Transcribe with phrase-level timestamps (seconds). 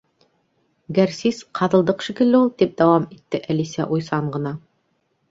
[0.99, 4.55] —Гәрсис —ҡаҙылдыҡ шикелле ул, —тип дауам итте Әлисә уйсан ғына.